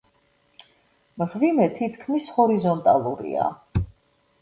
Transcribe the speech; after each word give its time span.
მღვიმე 1.23 1.69
თითქმის 1.77 2.33
ჰორიზონტალურია. 2.39 3.55